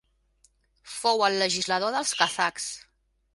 Fou 0.93 1.21
el 1.25 1.37
legislador 1.41 1.93
dels 1.97 2.15
kazakhs. 2.23 2.67